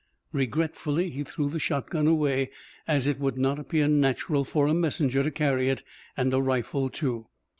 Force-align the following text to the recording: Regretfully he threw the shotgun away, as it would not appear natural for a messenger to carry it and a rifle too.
Regretfully 0.33 1.11
he 1.11 1.23
threw 1.23 1.47
the 1.47 1.59
shotgun 1.59 2.07
away, 2.07 2.49
as 2.87 3.05
it 3.05 3.19
would 3.19 3.37
not 3.37 3.59
appear 3.59 3.87
natural 3.87 4.43
for 4.43 4.65
a 4.65 4.73
messenger 4.73 5.21
to 5.21 5.29
carry 5.29 5.69
it 5.69 5.83
and 6.17 6.33
a 6.33 6.41
rifle 6.41 6.89
too. 6.89 7.27